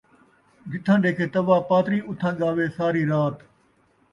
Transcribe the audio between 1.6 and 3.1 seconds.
پاتری اُتھاں ڳاوے ساری